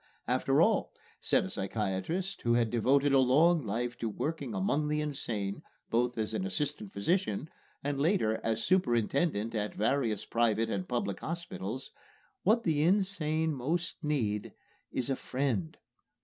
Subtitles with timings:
[0.27, 4.99] "After all," said a psychiatrist who had devoted a long life to work among the
[4.99, 7.51] insane, both as an assistant physician
[7.83, 11.91] and later as superintendent at various private and public hospitals,
[12.41, 14.53] "what the insane most need
[14.91, 15.77] is a friend!"